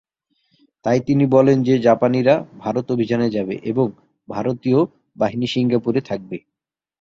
[0.85, 3.87] তাই তিনি বলেন যে, জাপানিরাই ভারত অভিযানে যাবে এবং
[4.29, 4.79] ভারতীয়
[5.17, 6.37] বাহিনী সিঙ্গাপুরে থাকবে।